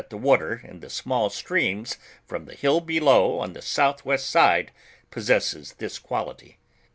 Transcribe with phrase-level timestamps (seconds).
[0.09, 4.27] he water in the small s: reams from the hill bfl.>w on the south west
[4.27, 4.71] side
[5.11, 6.57] possesses this quality.